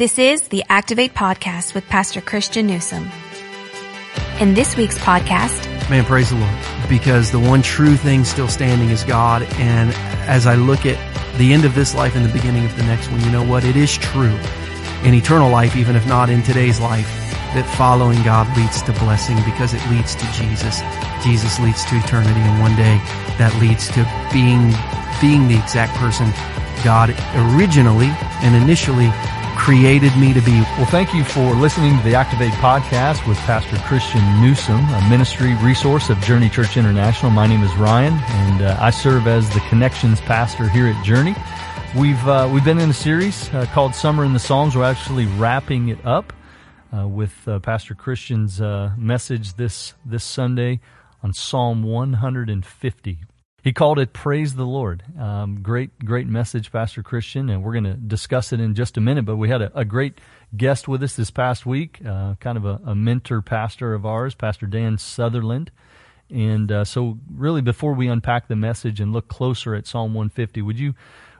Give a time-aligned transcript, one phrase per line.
[0.00, 3.10] This is the Activate Podcast with Pastor Christian Newsom.
[4.40, 6.56] In this week's podcast, Man, praise the Lord.
[6.88, 9.42] Because the one true thing still standing is God.
[9.58, 9.92] And
[10.26, 10.96] as I look at
[11.36, 13.62] the end of this life and the beginning of the next one, you know what?
[13.62, 14.38] It is true
[15.04, 17.04] in eternal life, even if not in today's life,
[17.52, 20.80] that following God leads to blessing because it leads to Jesus.
[21.22, 22.40] Jesus leads to eternity.
[22.40, 22.96] And one day
[23.36, 24.72] that leads to being,
[25.20, 26.32] being the exact person
[26.82, 27.10] God
[27.52, 28.08] originally
[28.40, 29.12] and initially
[29.60, 30.58] created me to be.
[30.78, 35.54] Well, thank you for listening to the Activate podcast with Pastor Christian Newsom, a ministry
[35.56, 37.30] resource of Journey Church International.
[37.30, 41.36] My name is Ryan, and uh, I serve as the connections pastor here at Journey.
[41.94, 44.74] We've uh, we've been in a series uh, called Summer in the Psalms.
[44.74, 46.32] We're actually wrapping it up
[46.96, 50.80] uh, with uh, Pastor Christian's uh, message this this Sunday
[51.22, 53.18] on Psalm 150.
[53.62, 57.84] He called it "Praise the Lord." Um, great, great message, Pastor Christian, and we're going
[57.84, 59.24] to discuss it in just a minute.
[59.24, 60.18] But we had a, a great
[60.56, 64.34] guest with us this past week, uh, kind of a, a, mentor pastor of ours,
[64.34, 65.70] Pastor Dan Southerland.
[66.30, 70.62] And uh, so, really, before we unpack the message and look closer at Psalm 150,
[70.62, 70.94] would you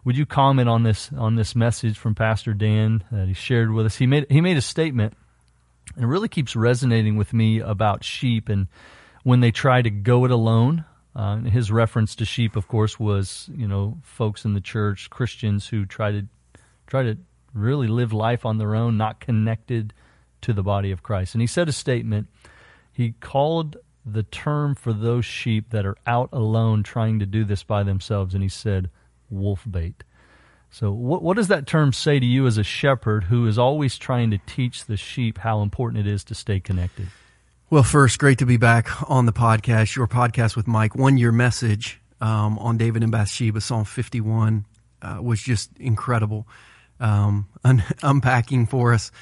[0.05, 3.87] would you comment on this on this message from Pastor Dan that he shared with
[3.87, 3.97] us?
[3.97, 5.17] He made he made a statement,
[5.95, 8.67] and it really keeps resonating with me about sheep and
[9.23, 13.51] when they try to go it alone uh, his reference to sheep, of course, was
[13.55, 16.27] you know folks in the church, Christians who try to
[16.87, 17.19] try to
[17.53, 19.93] really live life on their own, not connected
[20.43, 21.35] to the body of Christ.
[21.35, 22.29] And he said a statement.
[22.93, 27.63] He called the term for those sheep that are out alone trying to do this
[27.63, 28.91] by themselves, and he said
[29.29, 30.05] wolf bait.
[30.71, 33.99] So, what, what does that term say to you as a shepherd who is always
[33.99, 37.09] trying to teach the sheep how important it is to stay connected?
[37.71, 40.97] Well, first, great to be back on the podcast, your podcast with Mike.
[40.97, 44.65] One year message um, on David and Bathsheba, Psalm 51,
[45.03, 46.49] uh, was just incredible.
[46.99, 49.13] Um, un- unpacking for us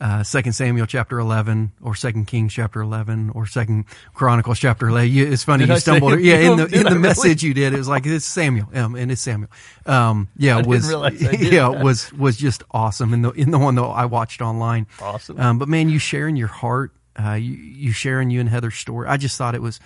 [0.00, 3.82] uh, 2 Samuel chapter 11 or 2 Kings chapter 11 or 2
[4.14, 5.10] Chronicles chapter 11.
[5.10, 6.20] You, it's funny, did you stumbled.
[6.20, 8.68] Yeah, in the, in the message you did, it was like, it's Samuel.
[8.72, 9.50] Um, and it's Samuel.
[9.84, 10.88] Um, yeah, it was,
[11.40, 14.86] yeah, it was, was just awesome in the, in the one that I watched online.
[15.00, 15.40] Awesome.
[15.40, 19.08] Um, but man, you sharing your heart uh, you, you sharing you and Heather's story.
[19.08, 19.80] I just thought it was,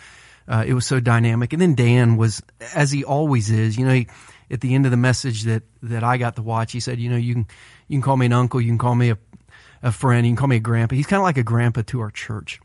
[0.49, 1.53] uh, it was so dynamic.
[1.53, 2.43] And then Dan was,
[2.75, 4.09] as he always is, you know, he,
[4.51, 7.09] at the end of the message that, that I got to watch, he said, you
[7.09, 7.47] know, you can,
[7.87, 9.19] you can call me an uncle, you can call me a,
[9.83, 10.97] a friend, you can call me a grandpa.
[10.97, 12.61] He's kind of like a grandpa to our church.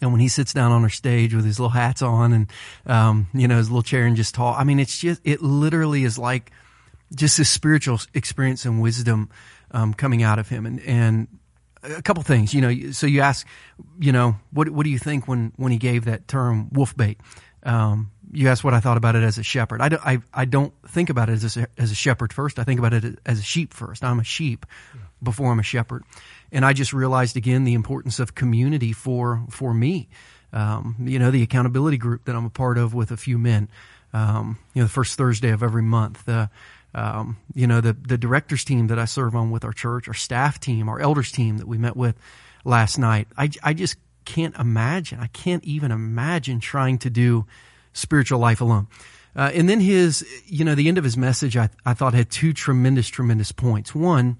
[0.00, 2.52] And when he sits down on our stage with his little hats on and,
[2.86, 6.04] um, you know, his little chair and just talk, I mean, it's just, it literally
[6.04, 6.52] is like
[7.14, 9.30] just this spiritual experience and wisdom,
[9.70, 10.66] um, coming out of him.
[10.66, 11.28] And, and
[11.82, 12.90] a couple things, you know.
[12.92, 13.46] So you ask,
[13.98, 17.18] you know, what what do you think when when he gave that term wolf bait?
[17.62, 19.80] Um, you asked what I thought about it as a shepherd.
[19.80, 22.58] I don't, I, I don't think about it as a, as a shepherd first.
[22.58, 24.04] I think about it as a sheep first.
[24.04, 25.00] I'm a sheep yeah.
[25.22, 26.04] before I'm a shepherd,
[26.52, 30.08] and I just realized again the importance of community for for me.
[30.52, 33.68] Um, you know, the accountability group that I'm a part of with a few men.
[34.14, 36.26] Um, you know, the first Thursday of every month.
[36.26, 36.46] Uh,
[36.98, 40.14] um, you know, the, the directors team that I serve on with our church, our
[40.14, 42.16] staff team, our elders team that we met with
[42.64, 43.28] last night.
[43.36, 45.20] I, I just can't imagine.
[45.20, 47.46] I can't even imagine trying to do
[47.92, 48.88] spiritual life alone.
[49.36, 52.30] Uh, and then his, you know, the end of his message, I, I thought had
[52.30, 53.94] two tremendous, tremendous points.
[53.94, 54.38] One,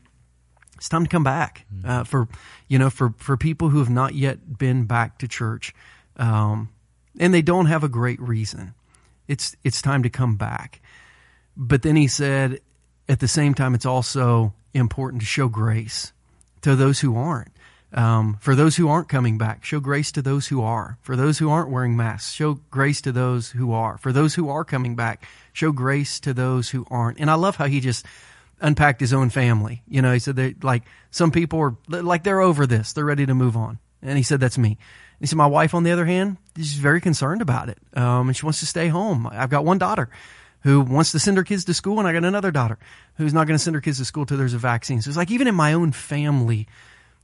[0.77, 1.89] it's time to come back mm-hmm.
[1.89, 2.29] uh, for,
[2.67, 5.75] you know, for, for people who have not yet been back to church,
[6.17, 6.71] um,
[7.21, 8.75] and they don't have a great reason.
[9.29, 10.81] It's, it's time to come back.
[11.59, 12.61] But then he said,
[13.09, 16.13] at the same time, it's also important to show grace
[16.63, 17.51] to those who aren't.
[17.93, 20.99] Um, for those who aren't coming back, show grace to those who are.
[21.03, 23.99] For those who aren't wearing masks, show grace to those who are.
[23.99, 27.19] For those who are coming back, show grace to those who aren't.
[27.19, 28.07] And I love how he just
[28.61, 29.83] unpacked his own family.
[29.89, 33.27] You know, he said that like some people are like they're over this, they're ready
[33.27, 33.79] to move on.
[34.03, 34.79] And he said that's me.
[35.19, 38.37] he said my wife, on the other hand, is very concerned about it, um, and
[38.37, 39.27] she wants to stay home.
[39.27, 40.09] I've got one daughter
[40.63, 42.79] who wants to send her kids to school, and I got another daughter
[43.17, 45.01] who's not going to send her kids to school till there's a vaccine.
[45.03, 46.67] So it's like even in my own family,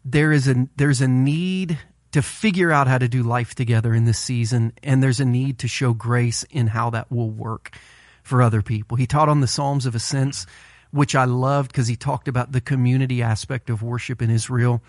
[0.04, 1.78] there is a there's a need
[2.12, 5.58] to figure out how to do life together in this season, and there's a need
[5.60, 7.76] to show grace in how that will work
[8.22, 8.96] for other people.
[8.96, 10.46] He taught on the Psalms of Ascents,
[10.92, 14.80] which I loved because he talked about the community aspect of worship in Israel.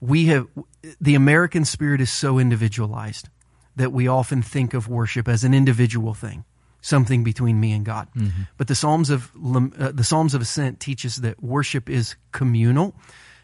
[0.00, 0.46] We have
[1.00, 3.30] the American spirit is so individualized
[3.74, 6.44] that we often think of worship as an individual thing
[6.80, 8.08] something between me and God.
[8.16, 8.42] Mm-hmm.
[8.56, 12.94] But the Psalms of uh, the Psalms of Ascent teaches that worship is communal,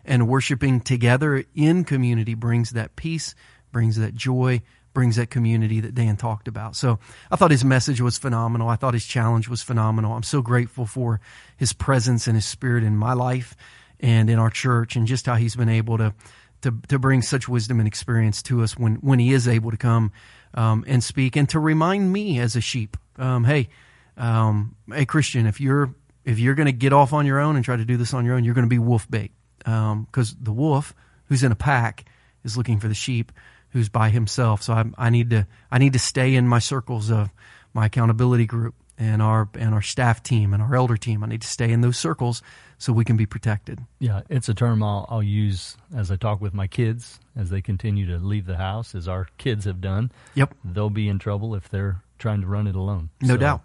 [0.04, 3.34] and worshiping together in community brings that peace,
[3.72, 6.76] brings that joy, brings that community that Dan talked about.
[6.76, 6.98] So
[7.30, 8.68] I thought his message was phenomenal.
[8.68, 10.12] I thought his challenge was phenomenal.
[10.12, 11.20] I'm so grateful for
[11.56, 13.56] his presence and his spirit in my life
[14.00, 16.14] and in our church, and just how He's been able to
[16.62, 19.76] to to bring such wisdom and experience to us when when He is able to
[19.76, 20.12] come
[20.54, 23.68] um, and speak, and to remind me as a sheep, um, hey,
[24.16, 25.94] um, hey Christian, if you're
[26.24, 28.24] if you're going to get off on your own and try to do this on
[28.24, 30.94] your own, you're going to be wolf bait because um, the wolf
[31.26, 32.04] who's in a pack
[32.44, 33.32] is looking for the sheep
[33.70, 34.62] who's by himself.
[34.62, 37.30] So I, I need to I need to stay in my circles of
[37.72, 41.24] my accountability group and our and our staff team and our elder team.
[41.24, 42.42] I need to stay in those circles
[42.78, 43.80] so we can be protected.
[43.98, 47.60] Yeah, it's a term I'll, I'll use as I talk with my kids as they
[47.60, 50.12] continue to leave the house, as our kids have done.
[50.34, 53.10] Yep, they'll be in trouble if they're trying to run it alone.
[53.20, 53.62] No so, doubt.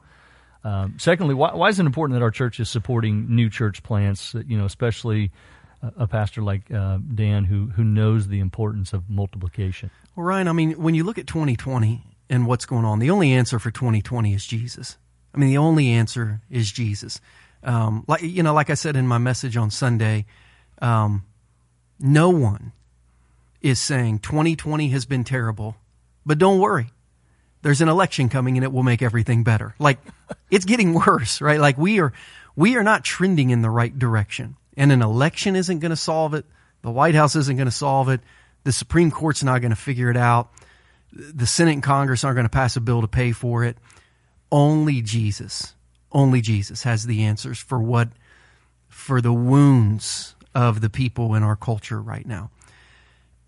[0.63, 4.33] Um, secondly, why, why, is it important that our church is supporting new church plants?
[4.33, 5.31] You know, especially
[5.81, 9.89] a, a pastor like uh, Dan who who knows the importance of multiplication.
[10.15, 13.31] Well, Ryan, I mean, when you look at 2020 and what's going on, the only
[13.31, 14.97] answer for 2020 is Jesus.
[15.33, 17.21] I mean, the only answer is Jesus.
[17.63, 20.25] Um, like you know, like I said in my message on Sunday,
[20.81, 21.23] um,
[21.99, 22.73] no one
[23.61, 25.75] is saying 2020 has been terrible,
[26.25, 26.91] but don't worry.
[27.61, 29.75] There's an election coming and it will make everything better.
[29.79, 29.99] Like
[30.51, 31.59] it's getting worse, right?
[31.59, 32.13] Like we are,
[32.55, 36.33] we are not trending in the right direction and an election isn't going to solve
[36.33, 36.45] it.
[36.83, 38.21] The White House isn't going to solve it.
[38.63, 40.51] The Supreme Court's not going to figure it out.
[41.11, 43.77] The Senate and Congress aren't going to pass a bill to pay for it.
[44.51, 45.75] Only Jesus,
[46.11, 48.09] only Jesus has the answers for what,
[48.87, 52.49] for the wounds of the people in our culture right now.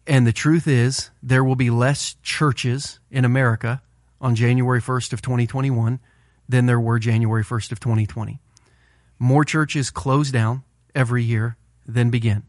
[0.06, 3.81] And the truth is, there will be less churches in America
[4.21, 6.00] on January 1st of 2021
[6.47, 8.39] than there were January 1st of 2020.
[9.18, 10.63] More churches close down
[10.94, 12.44] every year than begin.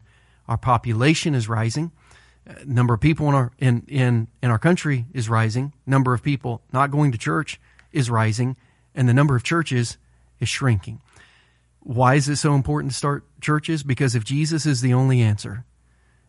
[0.47, 1.91] Our population is rising.
[2.47, 5.73] Uh, number of people in our in, in, in our country is rising.
[5.85, 7.59] Number of people not going to church
[7.91, 8.57] is rising,
[8.93, 9.97] and the number of churches
[10.39, 11.01] is shrinking.
[11.79, 13.83] Why is it so important to start churches?
[13.83, 15.65] Because if Jesus is the only answer,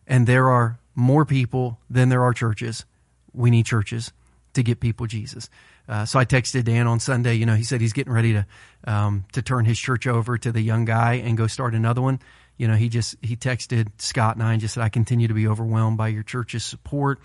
[0.06, 2.85] and there are more people than there are churches,
[3.32, 4.12] we need churches
[4.55, 5.51] to get people Jesus.
[5.89, 7.35] Uh, so I texted Dan on Sunday.
[7.35, 8.47] You know, he said he's getting ready to
[8.87, 12.21] um, to turn his church over to the young guy and go start another one.
[12.56, 15.35] You know, he just he texted Scott and I and just said, "I continue to
[15.35, 17.21] be overwhelmed by your church's support,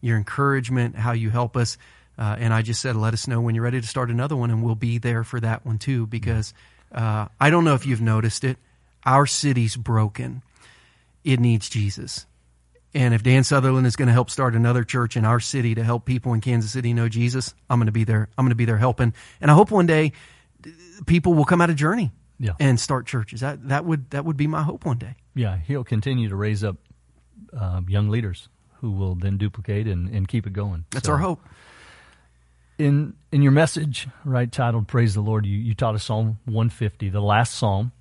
[0.00, 1.76] your encouragement, how you help us."
[2.16, 4.50] Uh, and I just said, "Let us know when you're ready to start another one,
[4.50, 6.54] and we'll be there for that one too." Because
[6.92, 8.58] uh, I don't know if you've noticed it,
[9.04, 10.42] our city's broken.
[11.24, 12.26] It needs Jesus.
[12.94, 15.82] And if Dan Southerland is going to help start another church in our city to
[15.82, 18.28] help people in Kansas City know Jesus, I'm going to be there.
[18.38, 19.12] I'm going to be there helping.
[19.40, 20.12] And I hope one day
[21.06, 22.52] people will come out of Journey yeah.
[22.60, 23.40] and start churches.
[23.40, 25.16] That that would that would be my hope one day.
[25.34, 26.76] Yeah, he'll continue to raise up
[27.58, 28.48] uh, young leaders
[28.80, 30.84] who will then duplicate and, and keep it going.
[30.90, 31.40] That's so, our hope.
[32.78, 37.08] In in your message, right, titled "Praise the Lord," you, you taught us Psalm 150,
[37.08, 37.92] the last psalm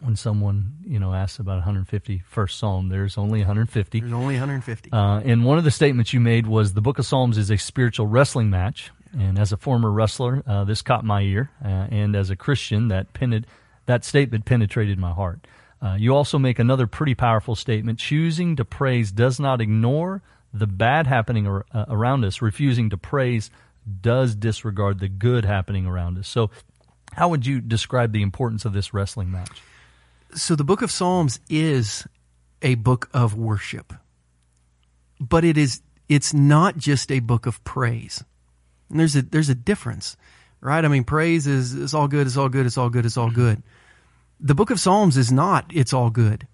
[0.00, 4.92] when someone you know asks about 150 first psalm there's only 150 there's only 150
[4.92, 7.56] uh, and one of the statements you made was the book of psalms is a
[7.56, 8.90] spiritual wrestling match.
[9.18, 11.50] And as a former wrestler uh, this caught my ear.
[11.64, 13.06] Uh, and as a christian that
[13.86, 15.46] that statement penetrated my heart.
[15.80, 17.98] Uh, you also make another pretty powerful statement.
[17.98, 22.42] Choosing to praise does not ignore the bad happening ar- uh, around us.
[22.42, 23.50] Refusing to praise
[24.00, 26.28] does disregard the good happening around us.
[26.28, 26.50] So
[27.12, 29.62] how would you describe the importance of this wrestling match
[30.34, 32.06] so the book of Psalms is
[32.62, 33.92] a book of worship,
[35.20, 38.22] but it is, it's not just a book of praise.
[38.90, 40.16] And there's a, there's a difference,
[40.60, 40.84] right?
[40.84, 43.26] I mean, praise is, is all good, it's all good, it's all good, it's all
[43.26, 43.34] mm-hmm.
[43.34, 43.62] good.
[44.40, 46.46] The book of Psalms is not, it's all good,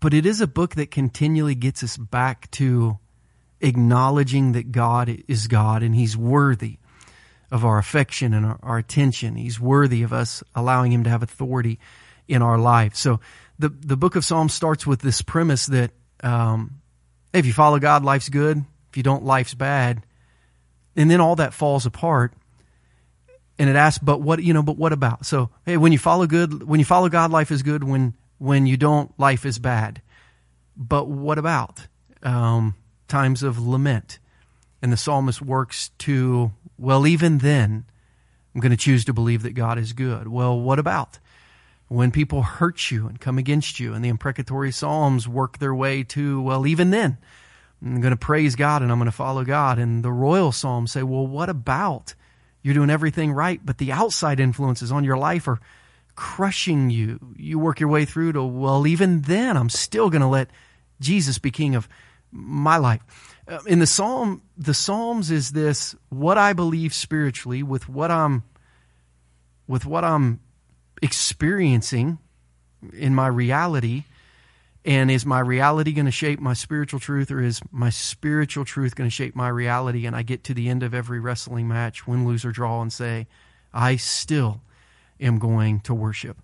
[0.00, 2.98] but it is a book that continually gets us back to
[3.60, 6.78] acknowledging that God is God and He's worthy
[7.50, 9.36] of our affection and our, our attention.
[9.36, 11.78] He's worthy of us allowing Him to have authority
[12.28, 12.94] in our life.
[12.96, 13.20] So
[13.58, 15.90] the, the book of Psalms starts with this premise that,
[16.22, 16.80] um,
[17.32, 18.64] if you follow God, life's good.
[18.90, 20.02] If you don't, life's bad.
[20.96, 22.32] And then all that falls apart.
[23.58, 25.26] And it asks, but what, you know, but what about?
[25.26, 27.84] So, hey, when you follow good, when you follow God, life is good.
[27.84, 30.00] When, when you don't, life is bad.
[30.76, 31.86] But what about,
[32.22, 32.74] um,
[33.06, 34.18] times of lament?
[34.82, 37.84] And the psalmist works to, well, even then,
[38.54, 40.28] I'm going to choose to believe that God is good.
[40.28, 41.18] Well, what about?
[41.88, 43.92] When people hurt you and come against you.
[43.94, 47.18] And the imprecatory Psalms work their way to, well, even then,
[47.84, 49.78] I'm going to praise God and I'm going to follow God.
[49.78, 52.14] And the royal Psalms say, well, what about
[52.62, 55.60] you're doing everything right, but the outside influences on your life are
[56.14, 57.20] crushing you?
[57.36, 60.48] You work your way through to, well, even then, I'm still going to let
[61.00, 61.88] Jesus be king of
[62.32, 63.02] my life.
[63.46, 68.44] Uh, in the Psalm, the Psalms is this, what I believe spiritually with what I'm,
[69.66, 70.40] with what I'm
[71.04, 72.18] experiencing
[72.92, 74.04] in my reality
[74.84, 78.94] And is my reality going to shape my spiritual truth, or is my spiritual truth
[78.94, 80.04] going to shape my reality?
[80.04, 82.92] And I get to the end of every wrestling match, win, lose, or draw, and
[82.92, 83.26] say,
[83.72, 84.60] I still
[85.18, 86.36] am going to worship.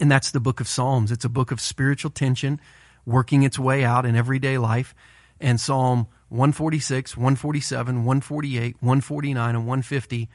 [0.00, 1.12] And that's the book of Psalms.
[1.12, 2.60] It's a book of spiritual tension
[3.06, 4.92] working its way out in everyday life.
[5.40, 10.28] And Psalm 146, 147, 148, 149, and 150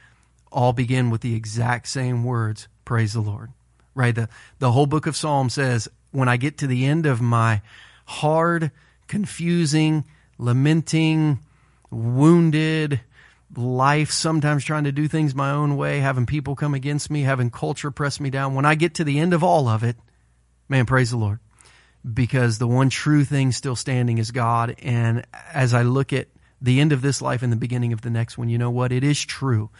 [0.50, 3.52] all begin with the exact same words praise the Lord.
[3.94, 4.14] Right?
[4.14, 4.28] The,
[4.58, 7.60] the whole book of Psalms says, when I get to the end of my
[8.06, 8.70] hard,
[9.06, 10.04] confusing,
[10.38, 11.40] lamenting,
[11.90, 13.00] wounded
[13.54, 17.50] life, sometimes trying to do things my own way, having people come against me, having
[17.50, 19.96] culture press me down, when I get to the end of all of it,
[20.68, 21.40] man, praise the Lord.
[22.10, 24.76] Because the one true thing still standing is God.
[24.82, 26.28] And as I look at
[26.62, 28.92] the end of this life and the beginning of the next one, you know what?
[28.92, 29.70] It is true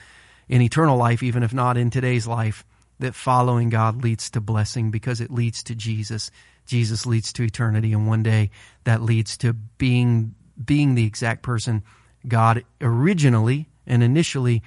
[0.49, 2.65] in eternal life, even if not in today's life,
[2.99, 6.31] that following God leads to blessing because it leads to Jesus.
[6.67, 8.50] Jesus leads to eternity, and one day
[8.85, 11.85] that leads to being being the exact person
[12.26, 14.62] God originally and initially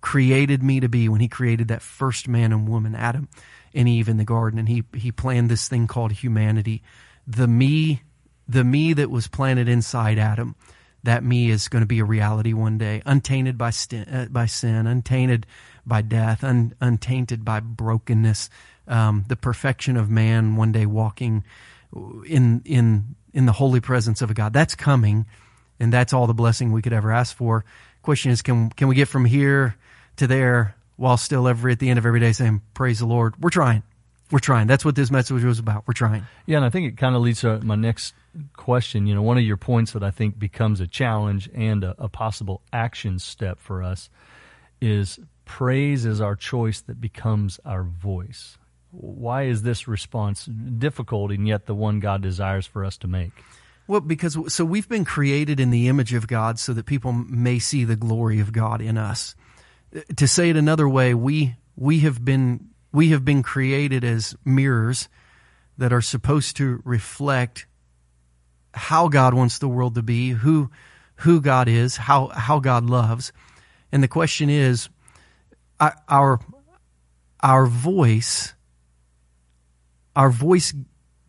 [0.00, 3.28] created me to be when He created that first man and woman, Adam
[3.74, 6.82] and Eve, in the garden, and He He planned this thing called humanity.
[7.26, 8.02] The me,
[8.48, 10.54] the me that was planted inside Adam
[11.02, 13.72] that me is going to be a reality one day, untainted by,
[14.12, 15.46] uh, by sin, untainted
[15.86, 18.50] by death, un, untainted by brokenness,
[18.88, 21.44] um, the perfection of man one day walking
[22.26, 24.52] in in in the holy presence of a God.
[24.52, 25.26] That's coming,
[25.78, 27.64] and that's all the blessing we could ever ask for.
[28.02, 29.76] Question is, can can we get from here
[30.16, 33.34] to there while still every at the end of every day saying, "Praise the Lord"?
[33.42, 33.82] We're trying.
[34.30, 34.68] We're trying.
[34.68, 35.84] That's what this message was about.
[35.86, 36.24] We're trying.
[36.46, 38.14] Yeah, and I think it kind of leads to my next
[38.56, 39.08] question.
[39.08, 42.08] You know, one of your points that I think becomes a challenge and a, a
[42.08, 44.08] possible action step for us
[44.80, 45.18] is
[45.50, 48.56] praise is our choice that becomes our voice.
[48.92, 53.32] Why is this response difficult and yet the one God desires for us to make?
[53.88, 57.58] Well, because so we've been created in the image of God so that people may
[57.58, 59.34] see the glory of God in us.
[60.16, 65.08] To say it another way, we we have been we have been created as mirrors
[65.78, 67.66] that are supposed to reflect
[68.72, 70.70] how God wants the world to be, who
[71.16, 73.32] who God is, how how God loves.
[73.90, 74.88] And the question is
[76.08, 76.40] our
[77.42, 78.54] our voice
[80.14, 80.74] our voice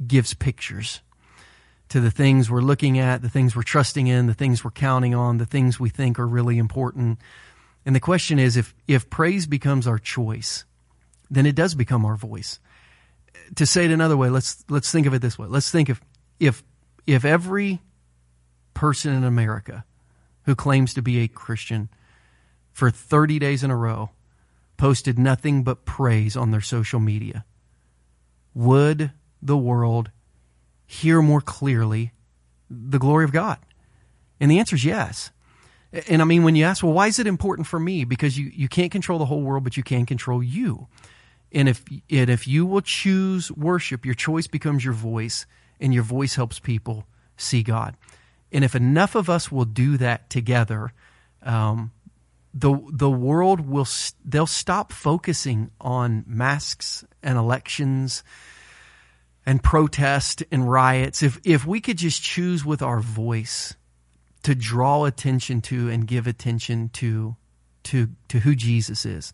[0.06, 1.02] gives pictures
[1.90, 5.14] to the things we're looking at, the things we're trusting in, the things we're counting
[5.14, 7.20] on, the things we think are really important.
[7.86, 10.66] And the question is if if praise becomes our choice,
[11.30, 12.60] then it does become our voice.
[13.56, 15.48] To say it another way, let's let's think of it this way.
[15.48, 16.02] Let's think if
[16.40, 16.64] if
[17.06, 17.82] if every
[18.74, 19.84] person in America
[20.44, 21.90] who claims to be a Christian
[22.72, 24.12] for 30 days in a row
[24.82, 27.46] posted nothing but praise on their social media,
[28.56, 30.10] would the world
[30.88, 32.14] hear more clearly
[32.68, 33.60] the glory of God?
[34.40, 35.30] And the answer is yes.
[36.10, 38.06] And I mean, when you ask, well, why is it important for me?
[38.06, 40.88] Because you, you can't control the whole world, but you can control you.
[41.52, 45.46] And if and if you will choose worship, your choice becomes your voice,
[45.80, 47.06] and your voice helps people
[47.38, 47.96] see God.
[48.52, 50.92] And if enough of us will do that together,
[51.44, 51.92] um,
[52.54, 53.88] the the world will
[54.26, 58.24] they'll stop focusing on masks and elections
[59.46, 61.24] and protest and riots.
[61.24, 63.76] If if we could just choose with our voice
[64.44, 67.36] to draw attention to and give attention to
[67.84, 69.34] to to who Jesus is.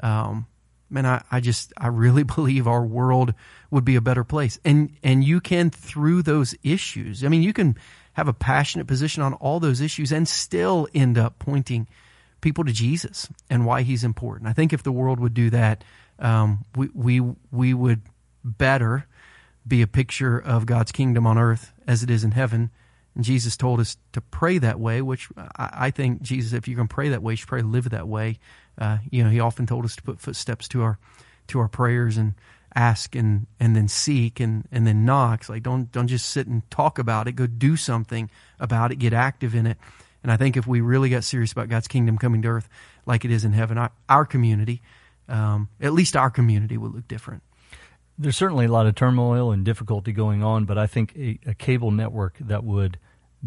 [0.00, 0.46] Um,
[0.90, 3.34] man, I, I just, I really believe our world
[3.70, 4.58] would be a better place.
[4.64, 7.24] And, and you can through those issues.
[7.24, 7.76] I mean, you can
[8.14, 11.86] have a passionate position on all those issues and still end up pointing
[12.40, 14.48] people to Jesus and why he's important.
[14.48, 15.84] I think if the world would do that,
[16.18, 18.02] um, we, we, we would
[18.44, 19.06] better
[19.66, 22.70] be a picture of God's kingdom on earth as it is in heaven.
[23.14, 26.76] And Jesus told us to pray that way, which I, I think Jesus, if you
[26.76, 28.38] can pray that way, you should pray live that way.
[28.78, 30.98] Uh, you know, he often told us to put footsteps to our
[31.48, 32.34] to our prayers and
[32.74, 35.40] ask and and then seek and and then knock.
[35.40, 37.32] It's like don't don't just sit and talk about it.
[37.32, 38.30] Go do something
[38.60, 38.96] about it.
[38.96, 39.78] Get active in it.
[40.22, 42.68] And I think if we really got serious about God's kingdom coming to earth
[43.06, 44.82] like it is in heaven, our, our community,
[45.28, 47.42] um, at least our community, would look different.
[48.18, 51.54] There's certainly a lot of turmoil and difficulty going on, but I think a, a
[51.54, 52.98] cable network that would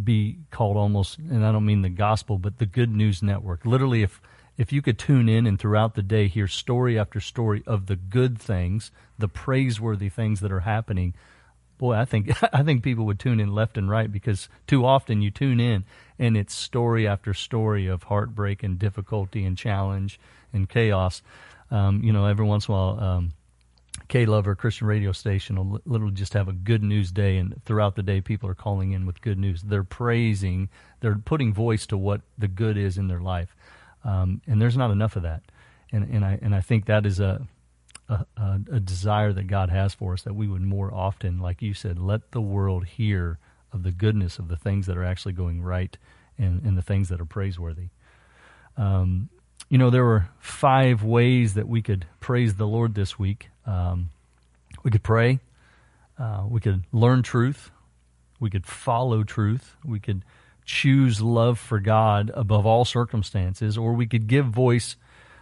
[0.02, 3.66] be called almost, and I don't mean the gospel, but the good news network.
[3.66, 4.22] Literally, if
[4.58, 7.96] if you could tune in and throughout the day hear story after story of the
[7.96, 11.14] good things, the praiseworthy things that are happening,
[11.82, 15.22] boy, I think I think people would tune in left and right because too often
[15.22, 15.84] you tune in
[16.18, 20.18] and it's story after story of heartbreak and difficulty and challenge
[20.54, 21.22] and chaos.
[21.72, 23.34] Um, you know, every once in a while, um,
[24.08, 27.96] K Lover Christian radio station will literally just have a good news day, and throughout
[27.96, 29.62] the day, people are calling in with good news.
[29.62, 30.70] They're praising,
[31.00, 33.56] they're putting voice to what the good is in their life,
[34.04, 35.44] um, and there's not enough of that.
[35.92, 37.48] And and I and I think that is a,
[38.38, 41.74] a a desire that God has for us that we would more often, like you
[41.74, 43.40] said, let the world hear
[43.72, 45.98] of the goodness of the things that are actually going right
[46.38, 47.90] and, and the things that are praiseworthy.
[48.78, 49.30] Um,
[49.70, 53.50] you know, there were five ways that we could praise the Lord this week.
[53.66, 54.10] Um,
[54.84, 55.40] we could pray,
[56.18, 57.72] uh, we could learn truth,
[58.40, 60.24] we could follow truth, we could
[60.66, 64.96] choose love for God above all circumstances, or we could give voice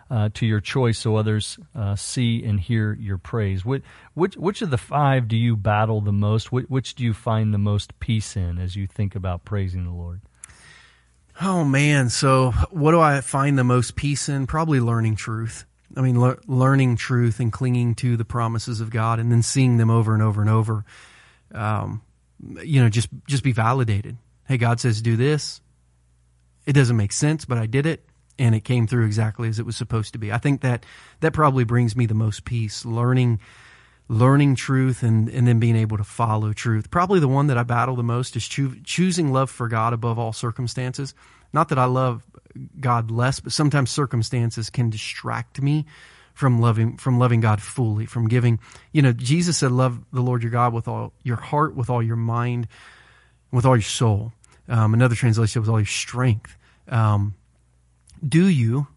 [0.10, 3.64] uh, to your choice so others uh, see and hear your praise.
[3.64, 6.52] Which, which, which of the five do you battle the most?
[6.52, 9.92] Which, which do you find the most peace in as you think about praising the
[9.92, 10.22] Lord?
[11.42, 14.46] Oh man, so what do I find the most peace in?
[14.46, 15.66] Probably learning truth.
[15.96, 19.78] I mean, le- learning truth and clinging to the promises of God, and then seeing
[19.78, 20.86] them over and over and over.
[21.54, 22.02] Um,
[22.64, 24.18] you know, just just be validated.
[24.48, 25.62] Hey, God says do this.
[26.66, 28.06] It doesn't make sense, but I did it,
[28.40, 30.32] and it came through exactly as it was supposed to be.
[30.32, 30.86] I think that
[31.20, 32.86] that probably brings me the most peace.
[32.86, 33.40] Learning
[34.10, 36.90] learning truth and, and then being able to follow truth.
[36.90, 40.18] Probably the one that I battle the most is choo- choosing love for God above
[40.18, 41.14] all circumstances.
[41.54, 42.24] Not that I love
[42.80, 45.86] God less, but sometimes circumstances can distract me
[46.34, 48.60] from loving from loving God fully, from giving.
[48.94, 52.02] You know, Jesus said, "Love the Lord your God with all your heart, with all
[52.02, 52.68] your mind,
[53.52, 54.32] with all your soul."
[54.68, 56.56] Um, another translation with all your strength.
[56.88, 57.36] Um,
[58.28, 58.88] do you,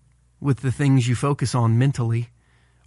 [0.41, 2.31] with the things you focus on mentally,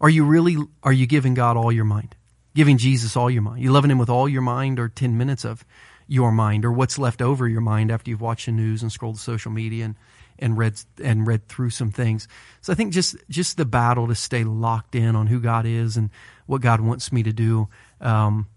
[0.02, 2.16] are you really, are you giving God all your mind?
[2.54, 3.62] Giving Jesus all your mind?
[3.62, 5.66] You loving Him with all your mind or 10 minutes of
[6.08, 9.18] your mind or what's left over your mind after you've watched the news and scrolled
[9.18, 9.96] social media and,
[10.38, 12.28] and read, and read through some things.
[12.62, 15.98] So I think just, just the battle to stay locked in on who God is
[15.98, 16.10] and
[16.46, 17.68] what God wants me to do.
[18.02, 18.48] Um,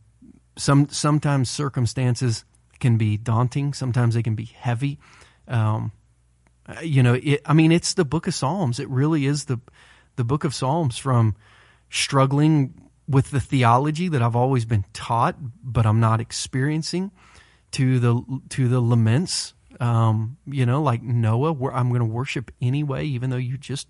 [0.56, 2.44] some, sometimes circumstances
[2.80, 3.72] can be daunting.
[3.72, 4.98] Sometimes they can be heavy.
[5.46, 5.92] Um,
[6.82, 8.78] you know, it, I mean, it's the book of Psalms.
[8.78, 9.60] It really is the,
[10.16, 11.36] the book of Psalms from
[11.90, 17.10] struggling with the theology that I've always been taught, but I'm not experiencing,
[17.72, 19.54] to the to the laments.
[19.80, 23.88] Um, you know, like Noah, where I'm going to worship anyway, even though you just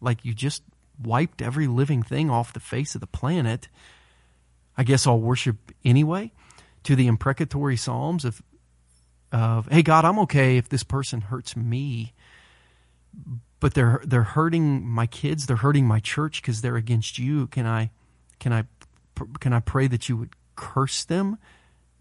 [0.00, 0.62] like you just
[1.02, 3.68] wiped every living thing off the face of the planet.
[4.76, 6.32] I guess I'll worship anyway.
[6.84, 8.42] To the imprecatory psalms of
[9.32, 12.14] of Hey God, I'm okay if this person hurts me,
[13.60, 15.46] but they're they're hurting my kids.
[15.46, 17.46] They're hurting my church because they're against you.
[17.48, 17.90] Can i
[18.38, 18.64] can i
[19.40, 21.38] can i pray that you would curse them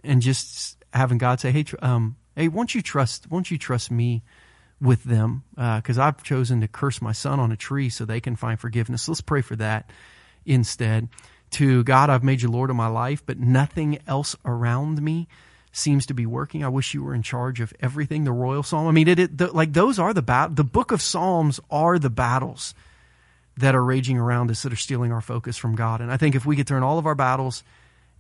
[0.04, 4.24] and just having god say hey um hey won't you trust won't you trust me
[4.80, 5.44] with them?
[5.56, 8.60] Because uh, i've chosen to curse my son on a tree so they can find
[8.60, 9.08] forgiveness.
[9.08, 9.90] Let's pray for that
[10.46, 11.10] instead.
[11.52, 15.28] To god i've made you lord of my life but nothing else around me
[15.78, 16.64] seems to be working.
[16.64, 18.24] I wish you were in charge of everything.
[18.24, 18.88] The royal psalm.
[18.88, 20.56] I mean, it, it the, like those are the bat.
[20.56, 22.74] The book of Psalms are the battles
[23.58, 26.02] that are raging around us that are stealing our focus from God.
[26.02, 27.64] And I think if we could turn all of our battles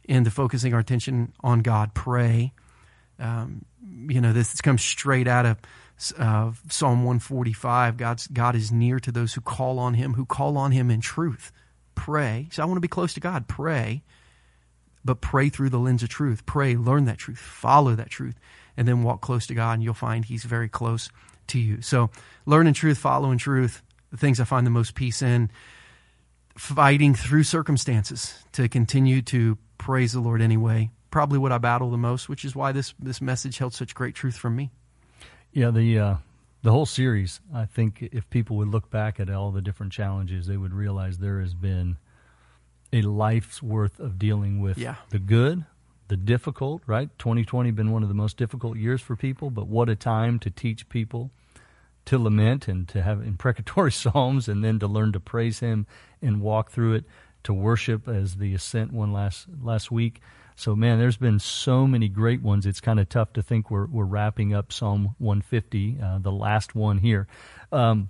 [0.03, 2.53] into focusing our attention on God, pray.
[3.19, 3.65] Um,
[4.07, 5.57] you know, this comes straight out of
[6.17, 7.97] uh, Psalm 145.
[7.97, 11.01] God's God is near to those who call on Him, who call on Him in
[11.01, 11.51] truth.
[11.95, 12.47] Pray.
[12.51, 13.47] So I want to be close to God.
[13.47, 14.03] Pray
[15.07, 16.45] but pray through the lens of truth.
[16.45, 18.39] Pray, learn that truth, follow that truth,
[18.75, 21.09] and then walk close to God, and you'll find He's very close
[21.47, 21.81] to you.
[21.81, 22.11] So,
[22.45, 25.49] learning truth, following truth, the things I find the most peace in,
[26.55, 30.91] fighting through circumstances to continue to praise the Lord anyway.
[31.09, 34.13] Probably what I battle the most, which is why this this message held such great
[34.13, 34.71] truth from me.
[35.53, 36.15] Yeah, the uh,
[36.63, 37.39] the whole series.
[37.55, 41.17] I think if people would look back at all the different challenges, they would realize
[41.17, 41.97] there has been
[42.93, 44.95] a life's worth of dealing with yeah.
[45.09, 45.65] the good,
[46.07, 47.09] the difficult, right?
[47.19, 50.49] 2020 been one of the most difficult years for people, but what a time to
[50.49, 51.31] teach people
[52.05, 55.85] to lament and to have imprecatory psalms and then to learn to praise him
[56.21, 57.05] and walk through it
[57.43, 60.21] to worship as the ascent one last last week.
[60.55, 62.65] So man, there's been so many great ones.
[62.65, 66.73] It's kind of tough to think we're we're wrapping up Psalm 150, uh, the last
[66.75, 67.27] one here.
[67.71, 68.09] Um,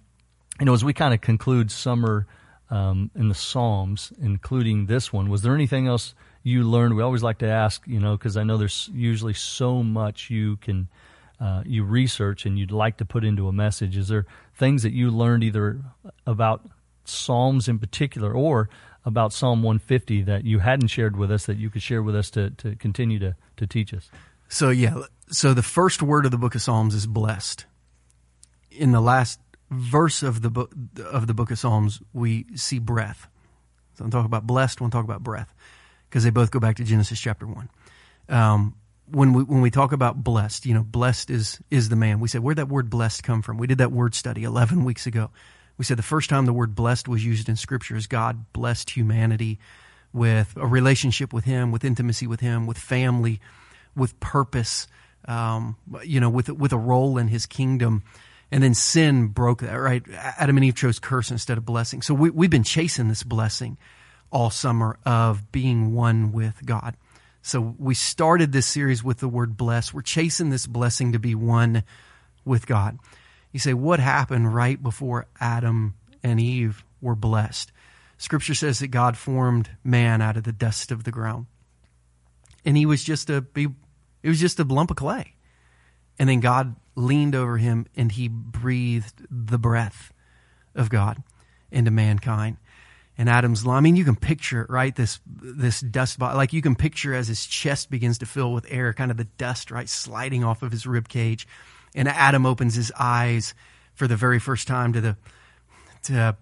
[0.59, 2.25] you know, as we kind of conclude summer
[2.69, 5.29] um, in the Psalms, including this one.
[5.29, 6.95] Was there anything else you learned?
[6.95, 10.57] We always like to ask, you know, because I know there's usually so much you
[10.57, 10.87] can
[11.39, 13.95] uh, you research and you'd like to put into a message.
[13.95, 14.25] Is there
[14.55, 15.81] things that you learned either
[16.25, 16.67] about
[17.05, 18.69] Psalms in particular or
[19.05, 22.29] about Psalm 150 that you hadn't shared with us that you could share with us
[22.31, 24.09] to, to continue to, to teach us?
[24.49, 27.65] So, yeah, so the first word of the book of Psalms is blessed.
[28.71, 33.27] In the last verse of the book of the book of Psalms, we see breath.
[33.95, 35.53] So I'm talking about blessed, we'll talk about breath
[36.09, 37.69] because they both go back to Genesis chapter one.
[38.29, 38.75] Um,
[39.09, 42.19] when we when we talk about blessed, you know, blessed is is the man.
[42.19, 43.57] We said where'd that word blessed come from?
[43.57, 45.29] We did that word study eleven weeks ago.
[45.77, 48.89] We said the first time the word blessed was used in Scripture is God blessed
[48.89, 49.59] humanity
[50.11, 53.39] with a relationship with Him, with intimacy with Him, with family,
[53.95, 54.87] with purpose,
[55.25, 58.03] um, you know, with with a role in His kingdom.
[58.51, 60.03] And then sin broke that, right?
[60.09, 62.01] Adam and Eve chose curse instead of blessing.
[62.01, 63.77] So we, we've been chasing this blessing
[64.31, 66.95] all summer of being one with God.
[67.41, 69.93] So we started this series with the word bless.
[69.93, 71.83] We're chasing this blessing to be one
[72.45, 72.99] with God.
[73.51, 77.71] You say, what happened right before Adam and Eve were blessed?
[78.17, 81.45] Scripture says that God formed man out of the dust of the ground.
[82.65, 83.67] And he was just a, he,
[84.23, 85.35] it was just a lump of clay.
[86.19, 90.11] And then God leaned over him and he breathed the breath
[90.75, 91.21] of God
[91.71, 92.57] into mankind
[93.17, 93.65] and Adam's.
[93.65, 94.95] I mean, you can picture it, right?
[94.95, 98.93] This, this dust, like you can picture as his chest begins to fill with air,
[98.93, 101.47] kind of the dust, right, sliding off of his rib cage.
[101.95, 103.53] And Adam opens his eyes
[103.93, 105.17] for the very first time to the,
[106.03, 106.35] to,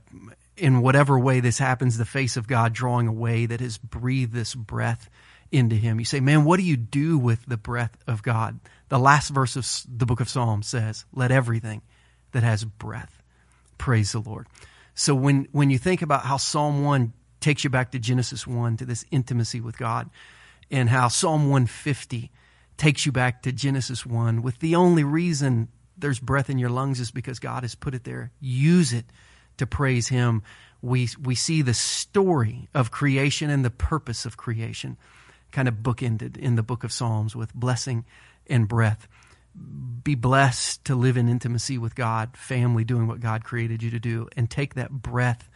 [0.57, 4.55] in whatever way this happens, the face of God drawing away that has breathed this
[4.55, 5.09] breath
[5.51, 5.99] into him.
[5.99, 8.59] You say, man, what do you do with the breath of God?
[8.89, 11.81] The last verse of the book of Psalms says, let everything
[12.31, 13.21] that has breath
[13.77, 14.47] praise the Lord.
[14.93, 18.77] So when, when you think about how Psalm 1 takes you back to Genesis 1
[18.77, 20.09] to this intimacy with God,
[20.71, 22.31] and how Psalm 150
[22.77, 26.99] takes you back to Genesis 1 with the only reason there's breath in your lungs
[26.99, 28.31] is because God has put it there.
[28.41, 29.05] Use it
[29.57, 30.43] to praise Him.
[30.81, 34.97] We, we see the story of creation and the purpose of creation
[35.51, 38.05] kind of bookended in the book of Psalms with blessing
[38.47, 39.07] and breath
[40.03, 43.99] be blessed to live in intimacy with God, family, doing what God created you to
[43.99, 45.49] do, and take that breath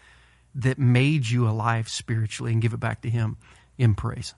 [0.55, 3.37] that made you alive spiritually and give it back to Him
[3.77, 4.33] in praise.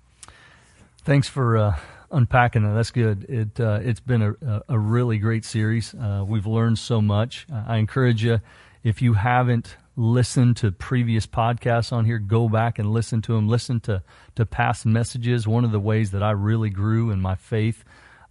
[1.03, 1.79] Thanks for uh,
[2.11, 2.73] unpacking that.
[2.73, 3.25] That's good.
[3.29, 5.93] It uh, it's been a, a really great series.
[5.93, 7.47] Uh, we've learned so much.
[7.51, 8.41] I encourage you
[8.83, 13.47] if you haven't listened to previous podcasts on here, go back and listen to them.
[13.47, 14.03] Listen to
[14.35, 15.47] to past messages.
[15.47, 17.83] One of the ways that I really grew in my faith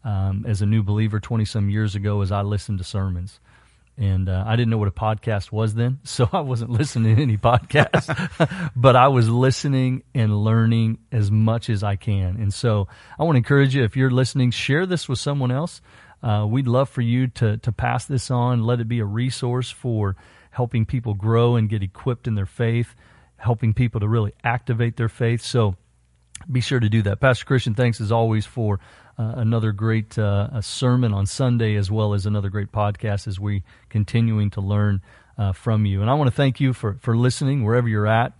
[0.04, 3.40] um, as a new believer 20 some years ago as I listened to sermons.
[3.98, 7.22] And uh, I didn't know what a podcast was then, so I wasn't listening to
[7.22, 12.36] any podcasts, but I was listening and learning as much as I can.
[12.36, 15.82] And so I want to encourage you, if you're listening, share this with someone else.
[16.22, 19.70] Uh, we'd love for you to, to pass this on, let it be a resource
[19.70, 20.16] for
[20.50, 22.94] helping people grow and get equipped in their faith,
[23.36, 25.42] helping people to really activate their faith.
[25.42, 25.76] So
[26.50, 27.20] be sure to do that.
[27.20, 28.80] Pastor Christian, thanks as always for
[29.18, 33.62] uh, another great uh, sermon on Sunday, as well as another great podcast as we
[33.88, 35.02] continuing to learn
[35.36, 36.00] uh, from you.
[36.00, 38.32] And I want to thank you for, for listening wherever you're at.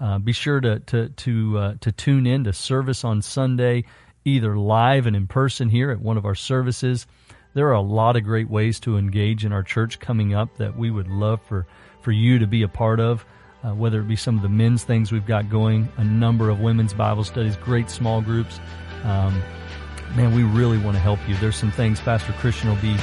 [0.00, 3.84] Uh, be sure to to to uh, to tune in to service on Sunday,
[4.24, 7.06] either live and in person here at one of our services.
[7.58, 10.78] There are a lot of great ways to engage in our church coming up that
[10.78, 11.66] we would love for
[12.02, 13.26] for you to be a part of.
[13.64, 16.60] Uh, whether it be some of the men's things we've got going, a number of
[16.60, 18.60] women's Bible studies, great small groups.
[19.02, 19.42] Um,
[20.14, 21.34] man, we really want to help you.
[21.38, 22.96] There's some things Pastor Christian will be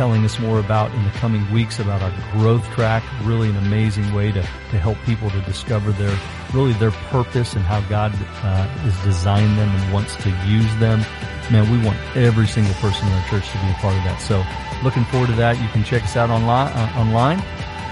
[0.00, 3.04] telling us more about in the coming weeks about our growth track.
[3.22, 6.18] Really an amazing way to, to help people to discover their,
[6.54, 11.04] really their purpose and how God uh, has designed them and wants to use them.
[11.52, 14.22] Man, we want every single person in our church to be a part of that.
[14.22, 14.42] So
[14.82, 15.60] looking forward to that.
[15.60, 17.42] You can check us out online, uh, online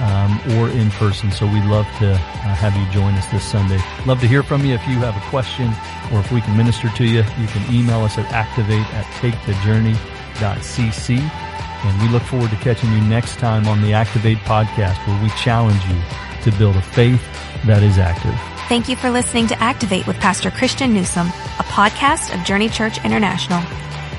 [0.01, 1.31] um, or in person.
[1.31, 3.83] So we'd love to uh, have you join us this Sunday.
[4.07, 4.73] Love to hear from you.
[4.73, 5.75] If you have a question
[6.11, 11.58] or if we can minister to you, you can email us at activate at takethejourney.cc.
[11.85, 15.31] And we look forward to catching you next time on the Activate podcast where we
[15.31, 16.01] challenge you
[16.43, 17.23] to build a faith
[17.67, 18.35] that is active.
[18.69, 23.03] Thank you for listening to Activate with Pastor Christian Newsom, a podcast of Journey Church
[23.05, 23.63] International.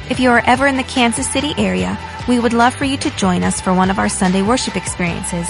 [0.09, 3.15] If you are ever in the Kansas City area, we would love for you to
[3.15, 5.49] join us for one of our Sunday worship experiences.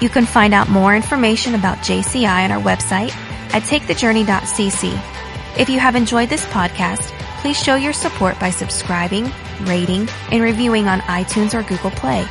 [0.00, 3.12] You can find out more information about JCI on our website
[3.52, 5.58] at takethejourney.cc.
[5.58, 9.30] If you have enjoyed this podcast, please show your support by subscribing,
[9.62, 12.26] rating, and reviewing on iTunes or Google Play.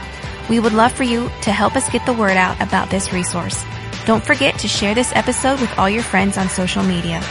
[0.49, 3.63] We would love for you to help us get the word out about this resource.
[4.05, 7.21] Don't forget to share this episode with all your friends on social media.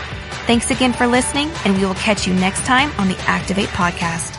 [0.46, 4.37] Thanks again for listening, and we will catch you next time on the Activate Podcast.